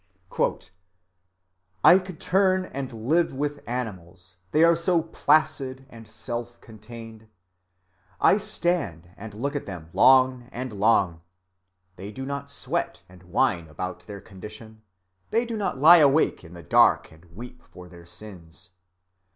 [1.83, 7.27] "I could turn and live with animals, they are so placid and self‐ contained,
[8.19, 11.21] I stand and look at them long and long;
[11.97, 14.81] They do not sweat and whine about their condition.
[15.29, 18.71] They do not lie awake in the dark and weep for their sins.